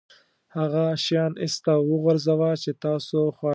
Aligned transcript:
هغه 0.57 0.83
شیان 1.03 1.33
ایسته 1.43 1.73
وغورځوه 1.89 2.49
چې 2.63 2.71
تاسو 2.83 3.19
خواشینی 3.37 3.39
کوي. 3.39 3.49